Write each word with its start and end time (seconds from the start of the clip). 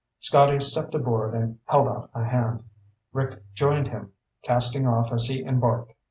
Scotty 0.19 0.59
stepped 0.59 0.95
aboard 0.95 1.35
and 1.35 1.59
held 1.65 1.87
out 1.87 2.09
a 2.15 2.23
hand. 2.25 2.63
Rick 3.13 3.43
joined 3.53 3.87
him, 3.89 4.13
casting 4.41 4.87
off 4.87 5.11
as 5.11 5.25
he 5.27 5.43
embarked. 5.43 5.93